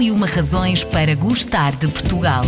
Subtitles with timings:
[0.00, 2.42] Mil e uma razões para gostar de Portugal.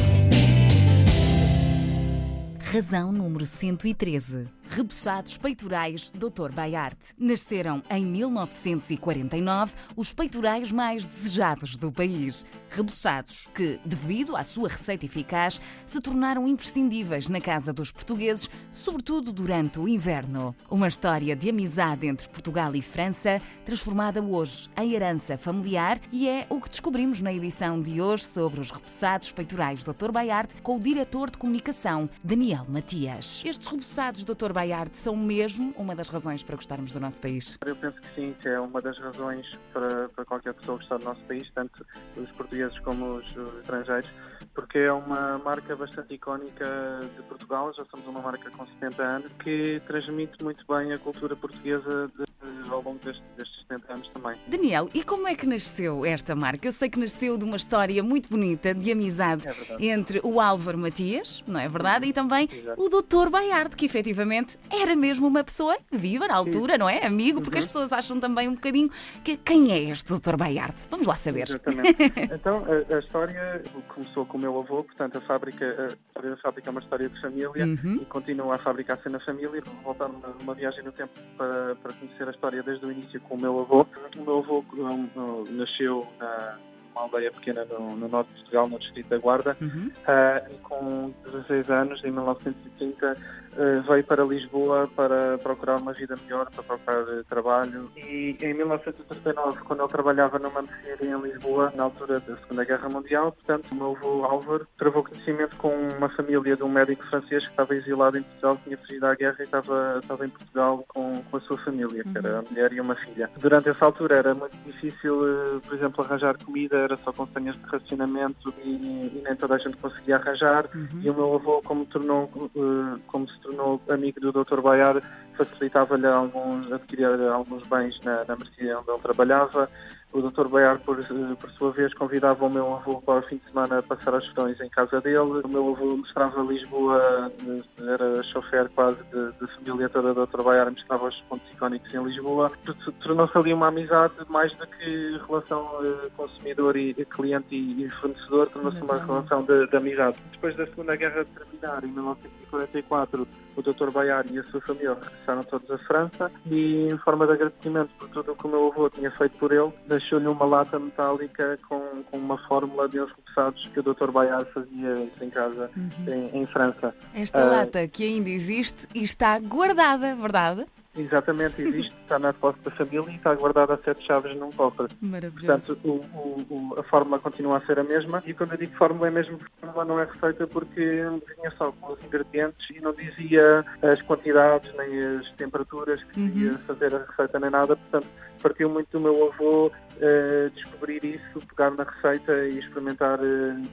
[2.58, 4.48] Razão número 113.
[4.74, 6.50] Repousados peitorais Dr.
[6.50, 7.12] Baiarte.
[7.18, 12.46] Nasceram em 1949 os peitorais mais desejados do país.
[12.70, 19.30] Repousados que, devido à sua receita eficaz, se tornaram imprescindíveis na casa dos portugueses, sobretudo
[19.30, 20.56] durante o inverno.
[20.70, 26.46] Uma história de amizade entre Portugal e França, transformada hoje em herança familiar, e é
[26.48, 30.10] o que descobrimos na edição de hoje sobre os repousados peitorais Dr.
[30.10, 33.42] Baiarte com o diretor de comunicação, Daniel Matias.
[33.44, 34.50] Estes repousados Dr.
[34.50, 34.61] Baiarte
[34.92, 37.58] são mesmo uma das razões para gostarmos do nosso país?
[37.64, 41.04] Eu penso que sim, que é uma das razões para, para qualquer pessoa gostar do
[41.04, 41.84] nosso país, tanto
[42.16, 44.08] os portugueses como os, os estrangeiros,
[44.54, 49.32] porque é uma marca bastante icónica de Portugal, já somos uma marca com 70 anos,
[49.42, 54.38] que transmite muito bem a cultura portuguesa de, ao longo destes, destes 70 anos também.
[54.46, 56.68] Daniel, e como é que nasceu esta marca?
[56.68, 60.78] Eu sei que nasceu de uma história muito bonita de amizade É entre o Álvaro
[60.78, 62.06] Matias, não é verdade?
[62.06, 62.82] E também Exato.
[62.82, 63.30] o Dr.
[63.30, 67.04] Baiardo, que efetivamente era mesmo uma pessoa viva na altura, não é?
[67.06, 67.60] Amigo, porque Uhum.
[67.60, 68.90] as pessoas acham também um bocadinho
[69.24, 70.36] que quem é este Dr.
[70.36, 70.80] Baiardo?
[70.90, 71.44] Vamos lá saber.
[71.48, 71.92] Exatamente.
[72.32, 76.36] Então, a, a história começou com o meu avô, portanto, a fábrica, a história da
[76.38, 77.98] fábrica é uma história de família Uhum.
[78.02, 79.62] e continua a fábrica a ser na família.
[79.84, 83.34] Voltar numa, numa viagem no tempo para, para conhecer a história desde o início com
[83.36, 83.86] o meu avô.
[84.16, 86.58] O meu avô um, um, nasceu na
[86.92, 89.90] uma aldeia pequena no, no norte de Portugal, no distrito da Guarda, Uhum.
[90.06, 93.16] ah, e com 16 anos, em 1930,
[93.56, 97.90] ah, veio para Lisboa para procurar uma vida melhor, para procurar eh, trabalho.
[97.96, 102.88] E em 1939, quando ele trabalhava numa mercearia em Lisboa, na altura da Segunda Guerra
[102.88, 107.44] Mundial, portanto, o meu avô Álvaro travou conhecimento com uma família de um médico francês
[107.44, 111.22] que estava exilado em Portugal, tinha fugido à guerra e estava, estava em Portugal com,
[111.30, 113.30] com a sua família, que era a mulher e uma filha.
[113.38, 117.56] Durante essa altura era muito difícil, eh, por exemplo, arranjar comida, era só com senhas
[117.56, 120.66] de racionamento e, e nem toda a gente conseguia arranjar.
[121.00, 124.60] E o meu avô, como, tornou, eh, como se tornou amigo do Dr.
[124.60, 125.02] Baiar,
[125.36, 129.68] facilitava-lhe alguns, adquirir alguns bens na, na mercearia onde ele trabalhava.
[130.12, 130.46] O Dr.
[130.46, 133.78] Baiar, por, eh, por sua vez, convidava o meu avô para o fim de semana
[133.78, 135.16] a passar as verões em casa dele.
[135.42, 140.42] O meu avô mostrava Lisboa, eh, era chofer quase de, família toda do Dr.
[140.42, 142.52] Baiar, mostrava os pontos icónicos em Lisboa.
[143.00, 145.66] Tornou-se ali uma amizade mais do que relação
[146.14, 150.16] consumidor e e cliente e, e fornecedor, tornou-se uma relação de, de amizade.
[150.32, 153.90] Depois da Segunda Guerra terminar, em 1944, o Dr.
[153.90, 158.08] Baiar e a sua família regressaram todos à França e, em forma de agradecimento por
[158.10, 162.02] tudo o que o meu avô tinha feito por ele, deixou-lhe uma lata metálica com,
[162.10, 164.10] com uma fórmula de uns repousados que o Dr.
[164.10, 165.70] Baiar fazia em casa,
[166.08, 166.94] em, em França.
[167.14, 167.44] Esta Ah.
[167.44, 170.66] lata que ainda existe e está guardada, verdade?
[170.96, 174.88] Exatamente, existe, está na posse da família e está guardada a sete chaves num cofre.
[175.00, 175.46] Maravilhoso.
[175.46, 178.22] Portanto, o- o- a fórmula continua a ser a mesma.
[178.26, 181.92] E quando eu digo fórmula, é mesmo fórmula não é receita porque vinha só com
[181.94, 186.28] os ingredientes e não dizia as quantidades nem as temperaturas que Uhum.
[186.36, 187.74] ia fazer a receita nem nada.
[187.74, 188.06] Portanto,
[188.42, 189.72] partiu muito do meu avô
[190.04, 193.18] eh, descobrir isso, pegar na receita e experimentar.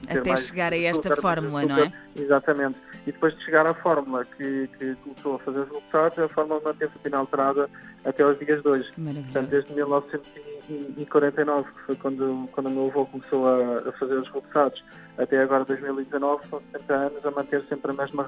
[0.06, 1.92] ter Até chegar a esta fórmula, não é?
[2.14, 2.78] Exatamente.
[3.04, 6.60] E depois de chegar à fórmula que, que começou a fazer os resultados, a fórmula
[6.64, 7.68] manteve-se inalterada
[8.04, 8.90] até os dias de hoje.
[8.94, 10.26] Portanto, desde 1900
[10.68, 14.82] em 49, que foi quando, quando o meu avô começou a, a fazer os repousados,
[15.18, 18.26] até agora 2019, são 70 anos a manter sempre a mesma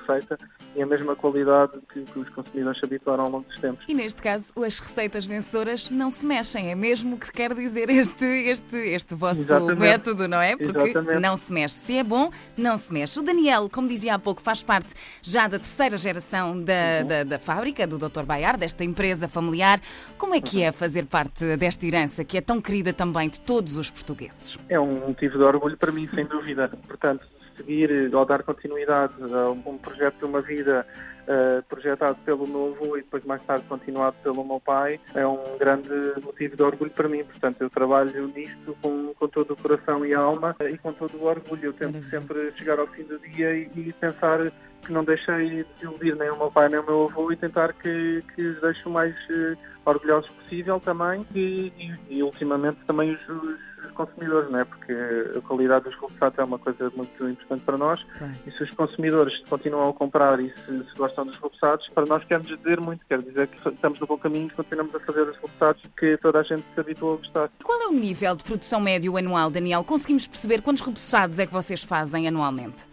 [0.00, 0.38] receita
[0.74, 3.84] e a mesma qualidade que, que os consumidores se habituaram ao longo dos tempos.
[3.88, 7.88] E neste caso, as receitas vencedoras não se mexem, é mesmo o que quer dizer
[7.88, 9.78] este, este, este vosso Exatamente.
[9.78, 10.56] método, não é?
[10.56, 11.20] Porque Exatamente.
[11.20, 11.74] não se mexe.
[11.74, 13.18] Se é bom, não se mexe.
[13.18, 17.06] O Daniel, como dizia há pouco, faz parte já da terceira geração da, uhum.
[17.06, 18.24] da, da, fábrica, do Dr.
[18.24, 19.80] Baiar, desta empresa familiar.
[20.18, 20.64] Como é que uhum.
[20.64, 21.65] é fazer parte desta?
[21.84, 24.58] Herança que é tão querida também de todos os portugueses?
[24.68, 26.70] É um motivo de orgulho para mim, sem dúvida.
[26.86, 30.86] Portanto, seguir ou dar continuidade a um projeto de uma vida
[31.28, 35.58] eh, projetado pelo meu avô e depois mais tarde continuado pelo meu pai é um
[35.58, 35.90] grande
[36.22, 37.24] motivo de orgulho para mim.
[37.24, 40.92] Portanto, eu trabalho nisto com, com todo o coração e a alma eh, e com
[40.92, 41.64] todo o orgulho.
[41.64, 44.52] Eu tento sempre chegar ao fim do dia e, e pensar
[44.86, 47.72] que não deixei de iludir nem o meu pai nem o meu avô e tentar
[47.72, 53.12] que, que os deixo o mais eh, orgulhosos possível também e, e, e ultimamente também
[53.14, 54.64] os, os- consumidores, não é?
[54.64, 58.32] Porque a qualidade dos resultados é uma coisa muito importante para nós Claro.
[58.46, 62.22] e se os consumidores continuam a comprar e se, se gostam dos resultados, para nós
[62.24, 65.34] quer dizer muito, quer dizer que estamos no bom caminho e continuamos a fazer os
[65.36, 67.50] resultados que toda a gente se habituou a gostar.
[67.64, 69.82] Qual é o nível de produção médio anual, Daniel?
[69.82, 72.84] Conseguimos perceber quantos repousados é que vocês fazem anualmente?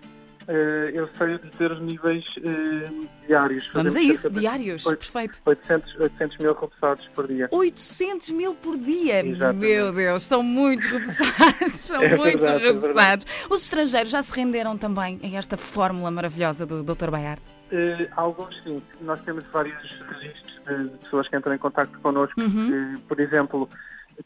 [0.47, 3.69] Uh, eu sei dizer os níveis uh, diários.
[3.73, 5.41] Vamos a isso, diários, 8, perfeito.
[5.45, 7.47] 800, 800 mil repousados por dia.
[7.49, 9.25] 800 mil por dia?
[9.25, 9.65] Exatamente.
[9.65, 13.25] Meu Deus, são muitos repousados, são é muitos verdade, repousados.
[13.25, 17.09] É Os estrangeiros já se renderam também a esta fórmula maravilhosa do Dr.
[17.09, 17.41] Bayard?
[17.71, 18.81] Uh, alguns sim.
[19.01, 22.39] Nós temos vários registros de pessoas que entram em contato connosco.
[22.39, 22.97] Uhum.
[23.07, 23.69] por exemplo,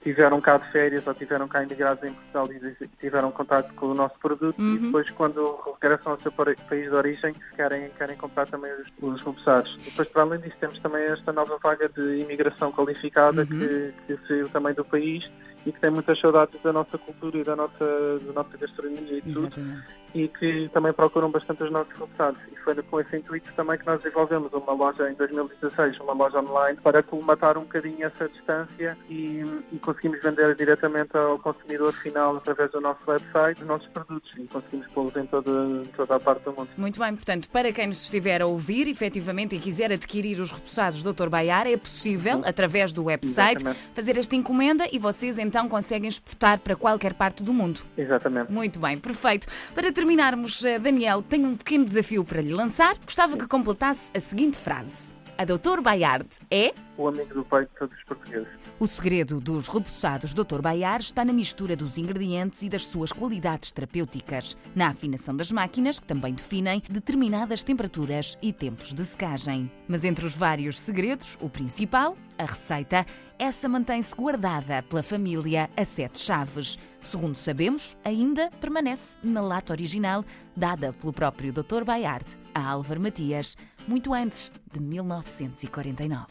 [0.01, 3.94] tiveram cá de férias ou tiveram cá imigrados em Portugal e tiveram contato com o
[3.94, 4.75] nosso produto uhum.
[4.75, 9.24] e depois quando regressam ao seu país de origem querem, querem comprar também os, os
[9.24, 9.78] repousados.
[9.84, 13.48] Depois, para além disso, temos também esta nova vaga de imigração qualificada uhum.
[13.60, 15.30] que, que saiu também do país
[15.66, 19.22] e que tem muitas saudades da nossa cultura e da nossa, da nossa gastronomia e
[19.22, 19.84] tudo, Exatamente.
[20.17, 22.41] E que também procuram bastante os nossos repousados.
[22.51, 26.39] E foi com esse intuito também que nós desenvolvemos uma loja em 2016, uma loja
[26.39, 32.37] online, para colmatar um bocadinho essa distância e, e conseguimos vender diretamente ao consumidor final
[32.37, 36.43] através do nosso website os nossos produtos e conseguimos pô-los em toda, toda a parte
[36.43, 36.69] do mundo.
[36.75, 41.03] Muito bem, portanto, para quem nos estiver a ouvir, efetivamente, e quiser adquirir os repousados
[41.03, 41.29] Dr.
[41.29, 43.79] Baiar, é possível, através do website, Exatamente.
[43.93, 47.81] fazer esta encomenda e vocês então conseguem exportar para qualquer parte do mundo.
[47.97, 48.51] Exatamente.
[48.51, 49.47] Muito bem, perfeito.
[49.75, 52.95] Para terminarmos, eh, Daniel, tenho um pequeno desafio para lhe lançar.
[53.04, 55.16] Gostava que completasse a seguinte frase.
[55.39, 58.48] A Doutor Baiard é o amigo do pai de todos os portugueses.
[58.80, 60.62] O segredo dos repousados Dr.
[60.62, 66.00] Baiar está na mistura dos ingredientes e das suas qualidades terapêuticas, na afinação das máquinas,
[66.00, 69.72] que também definem determinadas temperaturas e tempos de secagem.
[69.88, 73.06] Mas entre os vários segredos, o principal, a receita,
[73.38, 76.80] essa mantém-se guardada pela família a sete chaves.
[77.00, 80.25] Segundo sabemos, ainda permanece na lata original
[80.56, 81.84] dada pelo próprio Dr.
[81.86, 82.25] Bayard
[82.57, 83.56] a Álvaro Matias,
[83.88, 86.25] muito antes de 1949.